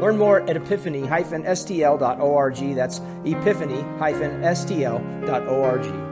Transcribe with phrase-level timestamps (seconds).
[0.00, 2.74] Learn more at epiphany-stl.org.
[2.74, 6.06] That's epiphany-stl.org.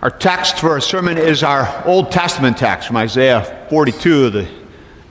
[0.00, 4.48] Our text for our sermon is our Old Testament text from Isaiah 42, the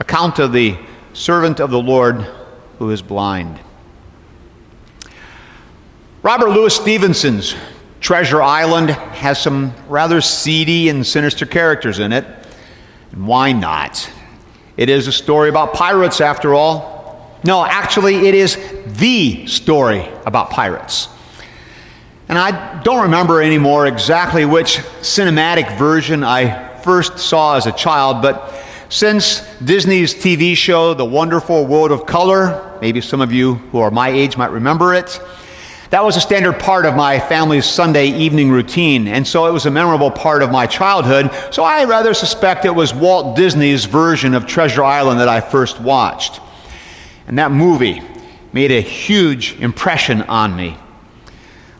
[0.00, 0.78] account of the
[1.12, 2.26] servant of the Lord
[2.78, 3.60] who is blind.
[6.22, 7.54] Robert Louis Stevenson's
[8.00, 12.24] Treasure Island has some rather seedy and sinister characters in it.
[13.12, 14.10] And why not?
[14.76, 17.38] It is a story about pirates, after all.
[17.44, 21.08] No, actually, it is the story about pirates.
[22.28, 28.22] And I don't remember anymore exactly which cinematic version I first saw as a child,
[28.22, 28.54] but
[28.88, 33.90] since Disney's TV show, The Wonderful World of Color, maybe some of you who are
[33.90, 35.20] my age might remember it,
[35.90, 39.64] that was a standard part of my family's Sunday evening routine, and so it was
[39.64, 41.30] a memorable part of my childhood.
[41.50, 45.80] So I rather suspect it was Walt Disney's version of Treasure Island that I first
[45.80, 46.40] watched.
[47.26, 48.02] And that movie
[48.52, 50.76] made a huge impression on me.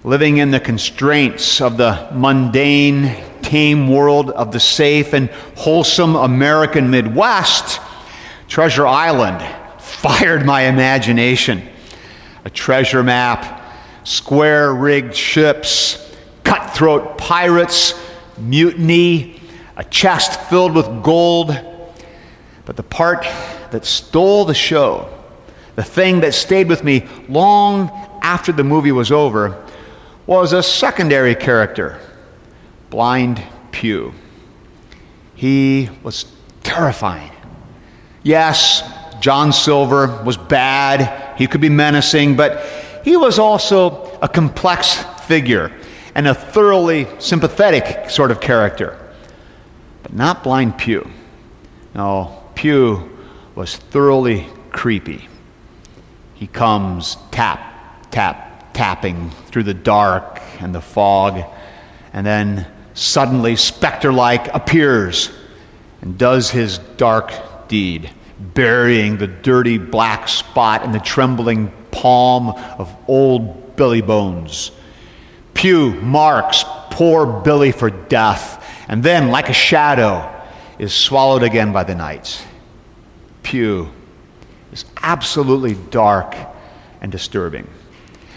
[0.05, 6.91] Living in the constraints of the mundane, tame world of the safe and wholesome American
[6.91, 7.79] Midwest,
[8.47, 9.43] Treasure Island
[9.79, 11.63] fired my imagination.
[12.47, 13.58] A treasure map
[14.09, 16.11] square rigged ships,
[16.43, 17.93] cutthroat pirates,
[18.39, 19.39] mutiny,
[19.77, 21.55] a chest filled with gold.
[22.65, 23.25] But the part
[23.71, 25.13] that stole the show,
[25.77, 27.91] the thing that stayed with me long
[28.23, 29.63] after the movie was over,
[30.27, 32.01] was a secondary character,
[32.89, 34.15] Blind Pew.
[35.35, 36.25] He was
[36.63, 37.33] terrifying.
[38.23, 38.83] Yes,
[39.21, 42.65] John Silver was bad, he could be menacing, but
[43.05, 45.73] he was also a complex figure
[46.15, 48.99] and a thoroughly sympathetic sort of character,
[50.03, 51.09] but not Blind Pew.
[51.95, 53.17] No, Pew
[53.55, 55.29] was thoroughly creepy.
[56.35, 61.43] He comes tap, tap, tapping through the dark and the fog,
[62.13, 65.31] and then suddenly, specter like, appears
[66.01, 72.95] and does his dark deed, burying the dirty black spot in the trembling palm of
[73.09, 74.73] old Billy Bones.
[75.55, 80.31] Pew marks poor Billy for death, and then, like a shadow,
[80.79, 82.47] is swallowed again by the night.
[83.43, 83.89] Pew
[84.73, 86.37] is absolutely dark
[87.01, 87.67] and disturbing.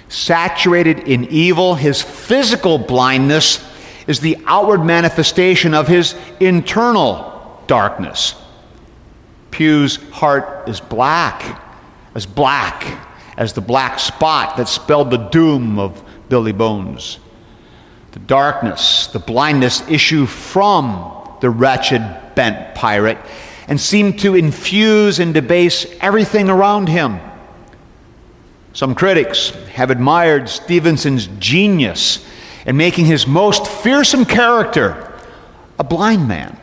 [0.08, 3.66] Saturated in evil, his physical blindness
[4.08, 8.36] is the outward manifestation of his internal darkness.
[9.52, 11.62] Pew's heart is black,
[12.16, 13.11] as black
[13.42, 17.18] as the black spot that spelled the doom of Billy Bones.
[18.12, 23.18] The darkness, the blindness issue from the wretched, bent pirate
[23.68, 27.20] and seem to infuse and debase everything around him.
[28.74, 32.24] Some critics have admired Stevenson's genius
[32.68, 35.20] in making his most fearsome character
[35.80, 36.60] a blind man.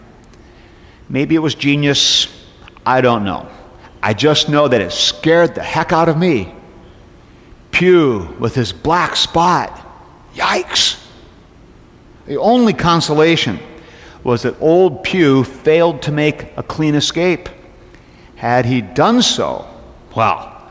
[1.09, 2.29] Maybe it was genius,
[2.87, 3.49] I don't know.
[4.01, 6.55] I just know that it scared the heck out of me.
[7.71, 9.87] Pew with his black spot.
[10.35, 11.05] Yikes!
[12.27, 13.59] The only consolation
[14.23, 17.49] was that old Pew failed to make a clean escape.
[18.37, 19.67] Had he done so,
[20.15, 20.71] well,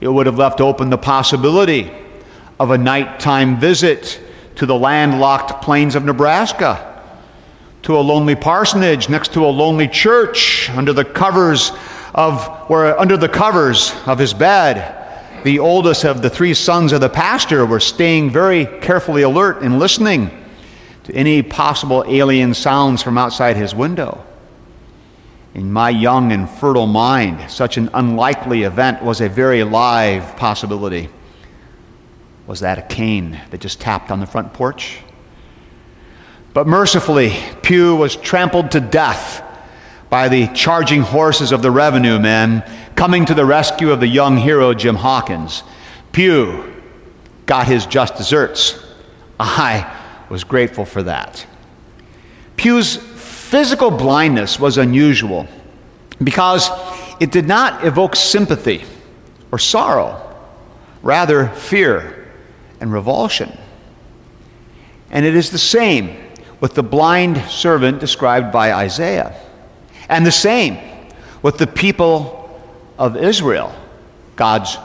[0.00, 1.90] it would have left open the possibility
[2.60, 4.20] of a nighttime visit
[4.56, 6.84] to the landlocked plains of Nebraska,
[7.82, 11.72] to a lonely parsonage next to a lonely church under the covers
[12.14, 14.97] of where under the covers of his bed
[15.44, 19.78] the oldest of the three sons of the pastor were staying very carefully alert and
[19.78, 20.30] listening
[21.04, 24.24] to any possible alien sounds from outside his window.
[25.54, 31.08] In my young and fertile mind, such an unlikely event was a very live possibility.
[32.46, 34.98] Was that a cane that just tapped on the front porch?
[36.52, 39.42] But mercifully, Pew was trampled to death
[40.10, 42.64] by the charging horses of the revenue men
[42.94, 45.62] coming to the rescue of the young hero Jim Hawkins.
[46.12, 46.74] Pew
[47.46, 48.84] got his just desserts.
[49.38, 49.94] I
[50.28, 51.46] was grateful for that.
[52.56, 55.46] Pew's physical blindness was unusual
[56.22, 56.70] because
[57.20, 58.82] it did not evoke sympathy
[59.50, 60.36] or sorrow,
[61.02, 62.30] rather, fear
[62.80, 63.56] and revulsion.
[65.10, 66.16] And it is the same
[66.60, 69.34] with the blind servant described by Isaiah,
[70.08, 70.78] and the same
[71.42, 72.34] with the people
[72.98, 73.72] of Israel,
[74.36, 74.76] God's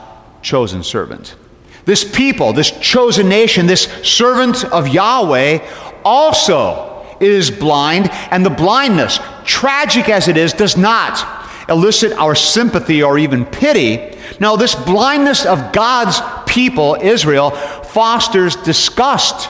[0.42, 1.36] chosen servant.
[1.84, 5.58] This people, this chosen nation, this servant of Yahweh
[6.04, 13.02] also is blind, and the blindness, tragic as it is, does not elicit our sympathy
[13.02, 14.18] or even pity.
[14.40, 19.48] No, this blindness of God's people, Israel, fosters disgust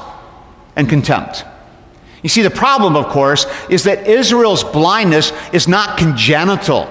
[0.76, 1.44] and contempt.
[2.24, 6.88] You see, the problem, of course, is that Israel's blindness is not congenital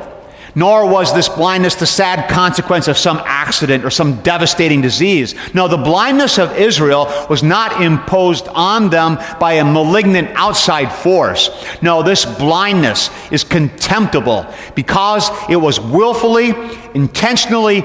[0.56, 5.33] nor was this blindness the sad consequence of some accident or some devastating disease.
[5.53, 11.50] No, the blindness of Israel was not imposed on them by a malignant outside force.
[11.81, 14.45] No, this blindness is contemptible
[14.75, 16.53] because it was willfully,
[16.94, 17.83] intentionally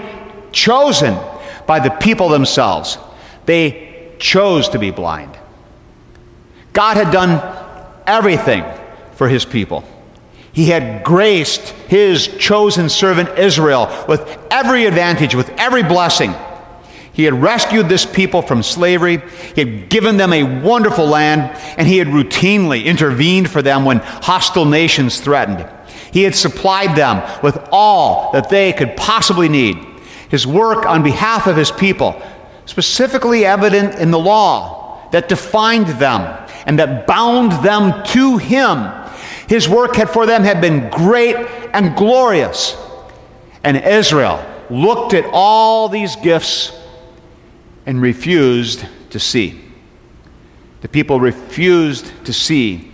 [0.53, 1.17] chosen
[1.67, 2.99] by the people themselves.
[3.47, 5.38] They chose to be blind.
[6.79, 7.43] God had done
[8.07, 8.65] everything
[9.15, 9.83] for his people.
[10.53, 16.33] He had graced his chosen servant Israel with every advantage, with every blessing.
[17.13, 19.21] He had rescued this people from slavery.
[19.57, 23.99] He had given them a wonderful land, and he had routinely intervened for them when
[23.99, 25.69] hostile nations threatened.
[26.13, 29.79] He had supplied them with all that they could possibly need.
[30.29, 32.23] His work on behalf of his people,
[32.67, 38.93] specifically evident in the law that defined them and that bound them to him
[39.49, 41.35] his work had for them had been great
[41.73, 42.77] and glorious.
[43.65, 46.71] And Israel looked at all these gifts
[47.87, 49.59] and refused to see.
[50.83, 52.93] The people refused to see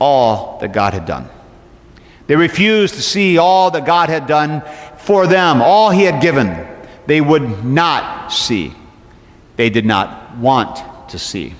[0.00, 1.28] all that God had done.
[2.26, 4.62] They refused to see all that God had done
[4.98, 6.66] for them, all He had given.
[7.06, 8.74] They would not see.
[9.56, 11.54] They did not want to see.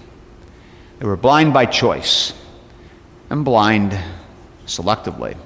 [1.05, 2.33] They were blind by choice
[3.29, 3.95] and blind
[4.65, 5.37] selectively.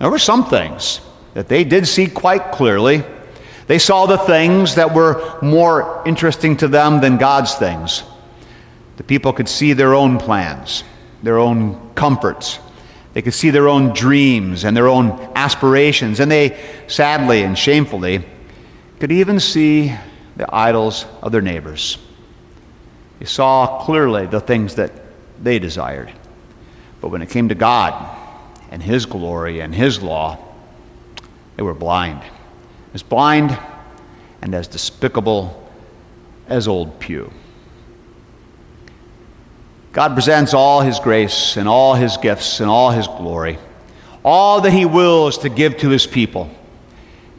[0.00, 1.00] There were some things
[1.34, 3.04] that they did see quite clearly.
[3.68, 8.02] They saw the things that were more interesting to them than God's things.
[8.96, 10.82] The people could see their own plans,
[11.22, 12.58] their own comforts.
[13.12, 16.18] They could see their own dreams and their own aspirations.
[16.18, 16.58] And they,
[16.88, 18.24] sadly and shamefully,
[18.98, 19.94] could even see
[20.34, 21.98] the idols of their neighbors.
[23.22, 24.90] They saw clearly the things that
[25.40, 26.10] they desired.
[27.00, 27.94] But when it came to God,
[28.72, 30.38] and His glory and His law,
[31.56, 32.20] they were blind.
[32.94, 33.56] As blind
[34.42, 35.70] and as despicable
[36.48, 37.32] as old Pew.
[39.92, 43.56] God presents all His grace and all His gifts and all His glory,
[44.24, 46.50] all that He wills to give to His people.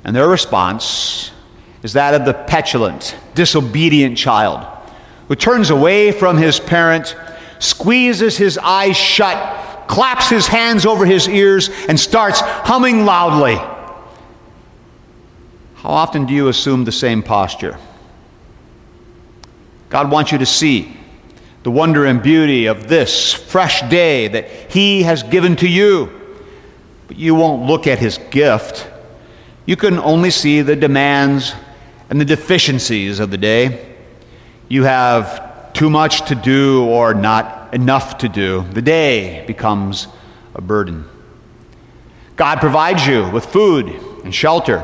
[0.06, 1.32] And their response
[1.82, 4.70] is that of the petulant, disobedient child
[5.28, 7.16] who turns away from his parent,
[7.60, 13.56] squeezes his eyes shut, claps his hands over his ears, and starts humming loudly.
[15.76, 17.78] How often do you assume the same posture?
[19.90, 20.98] God wants you to see
[21.64, 26.12] the wonder and beauty of this fresh day that He has given to you.
[27.08, 28.90] But you won't look at His gift.
[29.66, 31.54] You can only see the demands
[32.10, 33.93] and the deficiencies of the day.
[34.74, 38.64] You have too much to do or not enough to do.
[38.72, 40.08] The day becomes
[40.56, 41.06] a burden.
[42.38, 43.86] God provides you with food
[44.24, 44.84] and shelter,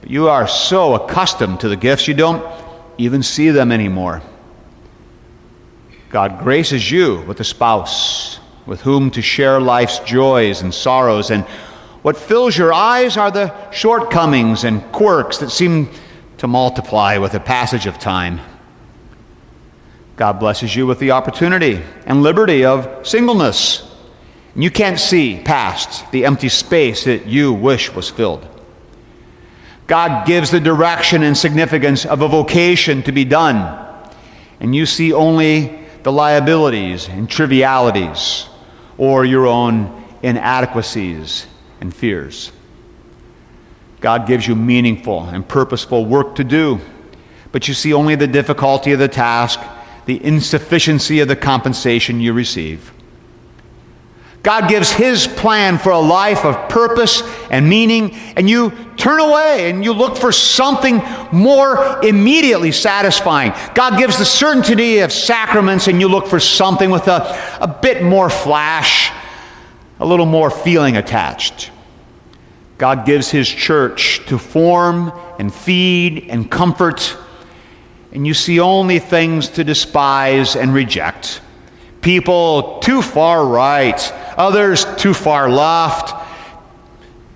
[0.00, 2.42] but you are so accustomed to the gifts you don't
[2.96, 4.22] even see them anymore.
[6.08, 11.44] God graces you with a spouse with whom to share life's joys and sorrows, and
[12.00, 15.90] what fills your eyes are the shortcomings and quirks that seem
[16.38, 18.40] to multiply with the passage of time.
[20.16, 23.90] God blesses you with the opportunity and liberty of singleness.
[24.54, 28.46] You can't see past the empty space that you wish was filled.
[29.86, 33.84] God gives the direction and significance of a vocation to be done,
[34.60, 38.46] and you see only the liabilities and trivialities
[38.96, 41.46] or your own inadequacies
[41.80, 42.52] and fears.
[44.00, 46.80] God gives you meaningful and purposeful work to do,
[47.52, 49.60] but you see only the difficulty of the task
[50.06, 52.92] the insufficiency of the compensation you receive.
[54.42, 59.70] God gives His plan for a life of purpose and meaning, and you turn away
[59.70, 63.54] and you look for something more immediately satisfying.
[63.74, 68.02] God gives the certainty of sacraments, and you look for something with a, a bit
[68.02, 69.10] more flash.
[70.00, 71.70] a little more feeling attached.
[72.76, 77.16] God gives His church to form and feed and comfort,
[78.14, 81.40] and you see only things to despise and reject.
[82.00, 84.00] People too far right,
[84.38, 86.14] others too far left,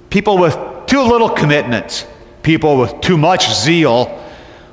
[0.09, 0.57] people with
[0.87, 2.07] too little commitment,
[2.43, 4.25] people with too much zeal,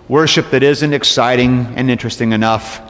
[0.07, 2.81] worship that isn't exciting and interesting enough,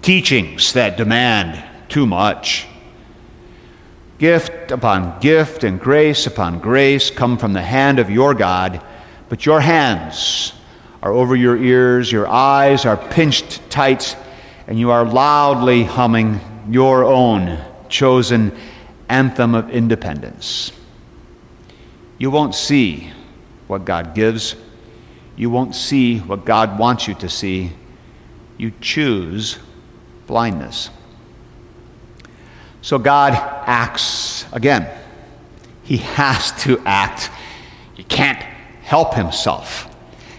[0.00, 2.68] teachings that demand too much.
[4.18, 8.80] Gift upon gift and grace upon grace come from the hand of your God,
[9.28, 10.52] but your hands
[11.02, 14.16] are over your ears, your eyes are pinched tight,
[14.66, 18.56] and you are loudly humming your own chosen
[19.08, 20.72] anthem of independence.
[22.18, 23.10] You won't see
[23.66, 24.54] what God gives.
[25.36, 27.72] You won't see what God wants you to see.
[28.58, 29.58] You choose
[30.26, 30.90] blindness.
[32.82, 33.32] So God
[33.66, 34.88] acts again.
[35.82, 37.30] He has to act.
[37.94, 38.38] He can't
[38.82, 39.89] help himself.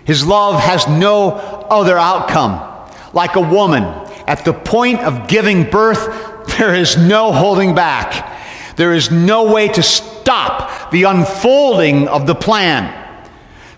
[0.05, 2.67] His love has no other outcome.
[3.13, 3.83] Like a woman,
[4.27, 8.39] at the point of giving birth, there is no holding back.
[8.75, 12.97] There is no way to stop the unfolding of the plan.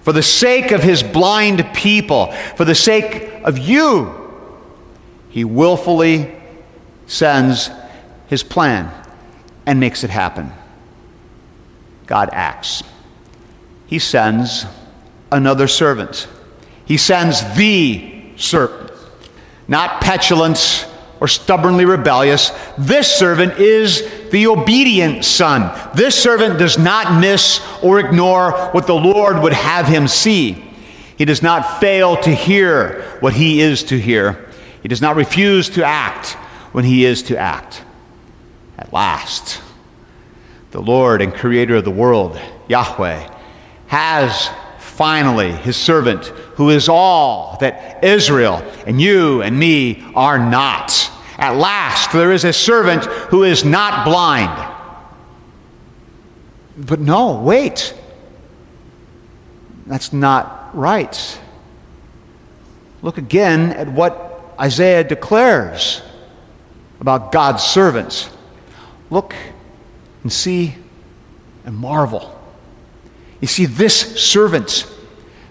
[0.02, 4.14] For the sake of his blind people, for the sake of you,
[5.30, 6.36] he willfully
[7.08, 7.70] sends
[8.28, 8.92] his plan
[9.66, 10.52] and makes it happen.
[12.06, 12.84] God acts.
[13.88, 14.66] He sends
[15.34, 16.28] another servant.
[16.86, 18.92] He sends the servant,
[19.68, 20.88] not petulant
[21.20, 22.52] or stubbornly rebellious.
[22.78, 25.72] This servant is the obedient son.
[25.96, 30.64] This servant does not miss or ignore what the Lord would have him see.
[31.18, 34.50] He does not fail to hear what he is to hear.
[34.82, 36.32] He does not refuse to act
[36.74, 37.84] when he is to act.
[38.78, 39.62] At last,
[40.72, 42.38] the Lord and Creator of the world,
[42.68, 43.30] Yahweh,
[43.88, 44.50] has
[44.94, 51.12] finally his servant who is all that Israel and you and me are not.
[51.38, 54.72] At last, there is a servant who is not blind.
[56.78, 57.94] But no, wait.
[59.88, 61.40] That's not right.
[63.02, 66.02] Look again at what Isaiah declares
[67.00, 68.30] about God's servants.
[69.10, 69.36] Look
[70.22, 70.76] and see
[71.66, 72.33] and marvel.
[73.44, 74.90] You see, this servant,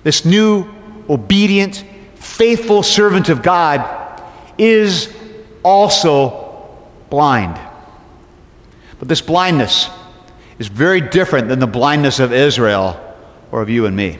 [0.02, 0.66] this new,
[1.10, 1.84] obedient,
[2.14, 4.22] faithful servant of God,
[4.56, 5.14] is
[5.62, 6.74] also
[7.10, 7.60] blind.
[8.98, 9.90] But this blindness
[10.58, 12.98] is very different than the blindness of Israel
[13.50, 14.16] or of you and me.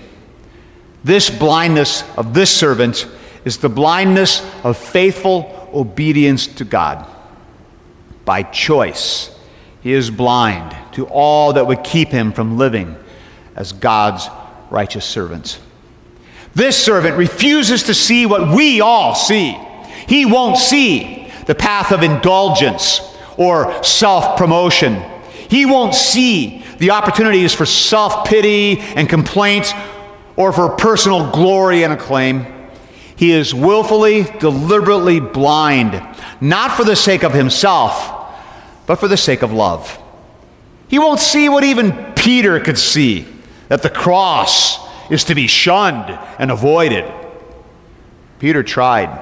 [1.03, 3.09] This blindness of this servant
[3.47, 7.07] is the blindness of faithful obedience to God
[8.27, 9.35] by choice.
[9.81, 12.99] He is blind to all that would keep him from living
[13.55, 14.29] as God's
[14.71, 15.61] righteous servants.
[16.55, 19.59] This servant refuses to see what we all see.
[20.07, 23.01] He won't see the path of indulgence
[23.37, 25.03] or self promotion.
[25.49, 29.73] He won't see the opportunities for self pity and complaint
[30.37, 32.47] or for personal glory and acclaim.
[33.17, 36.03] He is willfully, deliberately blind,
[36.41, 38.19] not for the sake of himself
[38.87, 39.99] but for the sake of love.
[40.89, 43.27] He won't see what even Peter could see
[43.73, 47.11] that the cross is to be shunned and avoided.
[48.39, 49.19] Peter tried.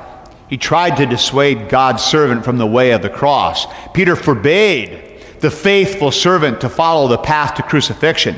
[0.48, 3.68] He tried to dissuade God's servant from the way of the cross.
[3.94, 8.34] Peter forbade the faithful servant to follow the path to crucifixion.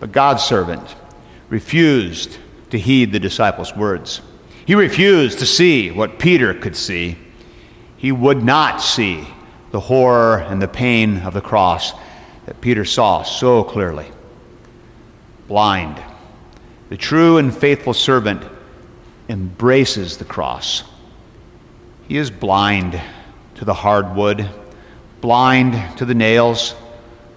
[0.00, 0.96] But God's servant
[1.48, 2.38] refused
[2.70, 4.22] to heed the disciples' words.
[4.66, 7.16] He refused to see what Peter could see.
[7.96, 9.28] He would not see
[9.70, 11.92] the horror and the pain of the cross
[12.46, 14.10] that Peter saw so clearly.
[15.50, 16.00] Blind.
[16.90, 18.40] The true and faithful servant
[19.28, 20.84] embraces the cross.
[22.06, 23.00] He is blind
[23.56, 24.48] to the hard wood,
[25.20, 26.76] blind to the nails,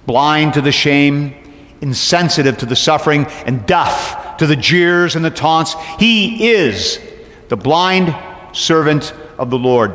[0.05, 1.33] blind to the shame,
[1.81, 5.73] insensitive to the suffering, and deaf to the jeers and the taunts.
[5.97, 6.99] He is
[7.49, 8.15] the blind
[8.55, 9.91] servant of the Lord.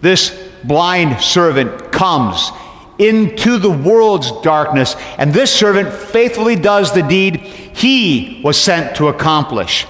[0.00, 0.30] This
[0.62, 2.52] blind servant comes
[2.98, 9.08] into the world's darkness, and this servant faithfully does the deed he was sent to
[9.08, 9.86] accomplish.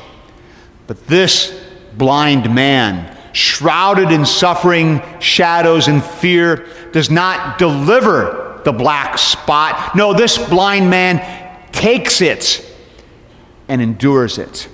[0.87, 1.59] But this
[1.97, 9.95] blind man, shrouded in suffering, shadows, and fear, does not deliver the black spot.
[9.95, 11.19] No, this blind man
[11.73, 12.65] takes it
[13.69, 14.69] and endures it.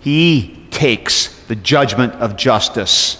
[0.00, 3.18] He takes the judgment of justice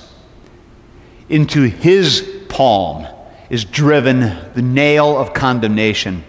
[1.28, 3.06] into his palm,
[3.52, 4.21] is driven
[4.54, 6.25] the nail of condemnation.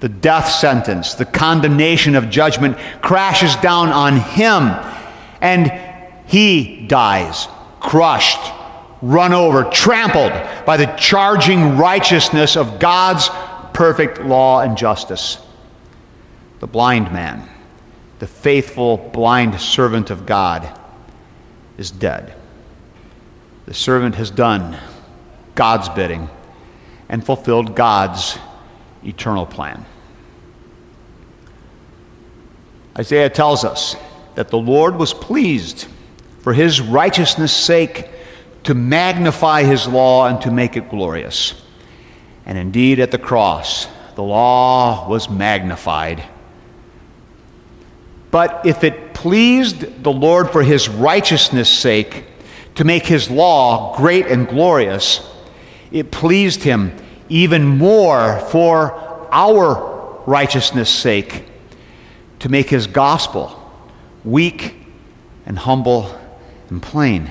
[0.00, 4.62] The death sentence, the condemnation of judgment crashes down on him,
[5.40, 5.72] and
[6.26, 7.46] he dies,
[7.78, 8.40] crushed,
[9.00, 10.32] run over, trampled
[10.66, 13.28] by the charging righteousness of God's
[13.72, 15.38] perfect law and justice.
[16.58, 17.48] The blind man,
[18.18, 20.68] the faithful blind servant of God,
[21.78, 22.34] is dead.
[23.66, 24.76] The servant has done
[25.54, 26.28] God's bidding
[27.10, 28.38] and fulfilled God's
[29.04, 29.84] eternal plan.
[32.96, 33.96] Isaiah tells us
[34.36, 35.88] that the Lord was pleased
[36.38, 38.08] for his righteousness' sake
[38.62, 41.60] to magnify his law and to make it glorious.
[42.46, 46.22] And indeed, at the cross, the law was magnified.
[48.30, 52.24] But if it pleased the Lord for his righteousness' sake
[52.76, 55.28] to make his law great and glorious,
[55.92, 56.96] it pleased him
[57.28, 61.44] even more for our righteousness' sake
[62.40, 63.56] to make his gospel
[64.24, 64.74] weak
[65.46, 66.18] and humble
[66.68, 67.30] and plain,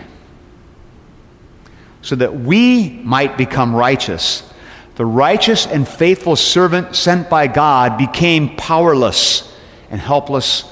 [2.01, 4.51] so that we might become righteous.
[4.95, 9.55] The righteous and faithful servant sent by God became powerless
[9.89, 10.65] and helpless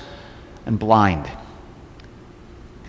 [0.66, 1.30] and blind.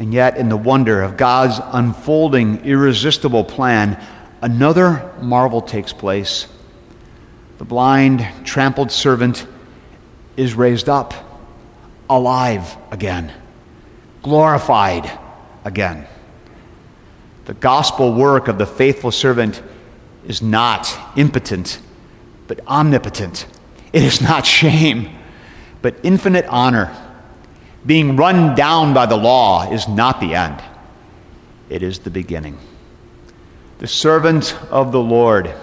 [0.00, 4.04] And yet, in the wonder of God's unfolding, irresistible plan,
[4.40, 6.46] another marvel takes place.
[7.58, 9.46] The blind, trampled servant
[10.36, 11.14] is raised up,
[12.08, 13.32] alive again,
[14.22, 15.10] glorified
[15.64, 16.06] again.
[17.46, 19.62] The gospel work of the faithful servant
[20.26, 21.80] is not impotent,
[22.46, 23.46] but omnipotent.
[23.92, 25.16] It is not shame,
[25.82, 26.94] but infinite honor.
[27.86, 30.62] Being run down by the law is not the end,
[31.68, 32.58] it is the beginning.
[33.78, 35.54] The servant of the Lord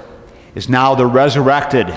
[0.55, 1.93] is now the resurrected,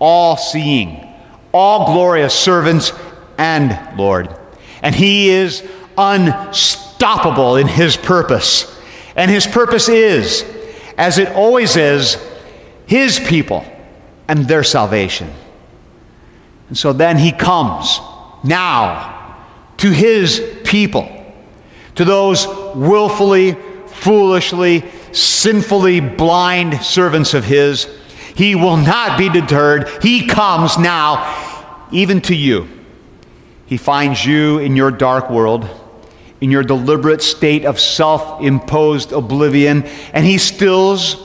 [0.00, 1.06] all seeing,
[1.52, 2.92] all glorious servant
[3.38, 4.34] and Lord.
[4.82, 8.70] And he is unstoppable in his purpose.
[9.14, 10.44] And his purpose is,
[10.98, 12.18] as it always is,
[12.86, 13.64] his people
[14.26, 15.30] and their salvation.
[16.68, 18.00] And so then he comes
[18.42, 19.36] now
[19.76, 21.08] to his people,
[21.94, 24.82] to those willfully, foolishly,
[25.14, 27.88] sinfully blind servants of his.
[28.34, 29.88] He will not be deterred.
[30.02, 32.68] He comes now, even to you.
[33.66, 35.68] He finds you in your dark world,
[36.40, 41.16] in your deliberate state of self imposed oblivion, and he stills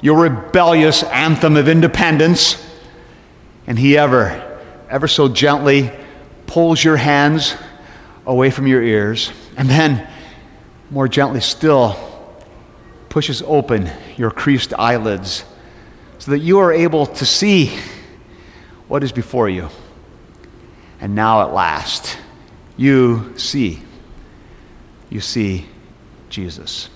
[0.00, 2.62] your rebellious anthem of independence.
[3.66, 5.90] And he ever, ever so gently
[6.46, 7.56] pulls your hands
[8.26, 10.06] away from your ears, and then,
[10.90, 12.13] more gently still,
[13.14, 15.44] pushes open your creased eyelids
[16.18, 17.78] so that you are able to see
[18.88, 19.68] what is before you.
[21.00, 22.18] And now, at last,
[22.76, 23.80] you see.
[25.10, 25.64] You see
[26.28, 26.90] Jesus.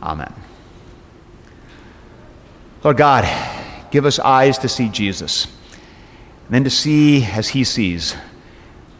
[0.00, 0.32] Amen.
[2.84, 3.24] Lord God,
[3.90, 8.14] give us eyes to see Jesus, and then to see as He sees,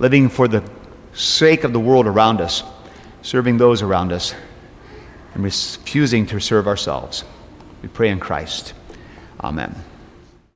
[0.00, 0.68] living for the
[1.12, 2.64] sake of the world around us,
[3.22, 4.34] serving those around us
[5.36, 7.22] and refusing to serve ourselves.
[7.82, 8.72] We pray in Christ.
[9.38, 9.76] Amen.